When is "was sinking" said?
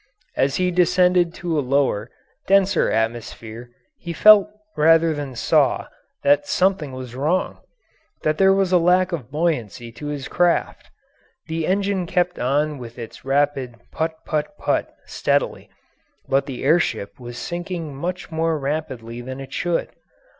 17.19-17.95